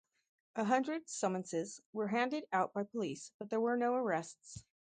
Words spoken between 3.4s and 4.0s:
there were no